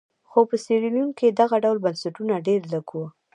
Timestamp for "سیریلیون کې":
0.65-1.27